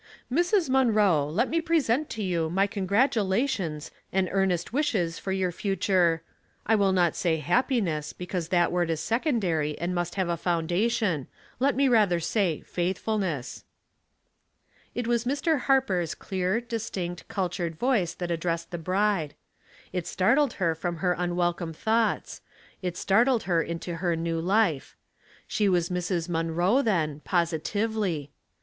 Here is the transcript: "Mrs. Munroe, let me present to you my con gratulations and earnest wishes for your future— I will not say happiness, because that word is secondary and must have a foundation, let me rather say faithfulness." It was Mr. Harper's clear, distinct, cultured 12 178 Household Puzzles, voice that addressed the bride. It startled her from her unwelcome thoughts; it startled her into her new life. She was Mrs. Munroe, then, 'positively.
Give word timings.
"Mrs. 0.33 0.67
Munroe, 0.67 1.27
let 1.29 1.47
me 1.47 1.61
present 1.61 2.09
to 2.09 2.23
you 2.23 2.49
my 2.49 2.65
con 2.65 2.87
gratulations 2.87 3.91
and 4.11 4.27
earnest 4.31 4.73
wishes 4.73 5.19
for 5.19 5.31
your 5.31 5.51
future— 5.51 6.23
I 6.65 6.73
will 6.73 6.91
not 6.91 7.15
say 7.15 7.37
happiness, 7.37 8.11
because 8.11 8.47
that 8.47 8.71
word 8.71 8.89
is 8.89 8.99
secondary 8.99 9.77
and 9.77 9.93
must 9.93 10.15
have 10.15 10.27
a 10.27 10.37
foundation, 10.37 11.27
let 11.59 11.75
me 11.75 11.87
rather 11.87 12.19
say 12.19 12.61
faithfulness." 12.65 13.63
It 14.95 15.05
was 15.05 15.25
Mr. 15.25 15.59
Harper's 15.59 16.15
clear, 16.15 16.59
distinct, 16.59 17.27
cultured 17.27 17.77
12 17.77 17.91
178 18.17 18.43
Household 18.43 18.71
Puzzles, 18.71 18.71
voice 18.71 18.71
that 18.71 18.71
addressed 18.71 18.71
the 18.71 18.83
bride. 18.83 19.35
It 19.93 20.07
startled 20.07 20.53
her 20.53 20.73
from 20.73 20.97
her 21.05 21.13
unwelcome 21.15 21.73
thoughts; 21.73 22.41
it 22.81 22.97
startled 22.97 23.43
her 23.43 23.61
into 23.61 23.97
her 23.97 24.15
new 24.15 24.39
life. 24.41 24.95
She 25.45 25.69
was 25.69 25.89
Mrs. 25.89 26.27
Munroe, 26.27 26.81
then, 26.81 27.19
'positively. 27.23 28.31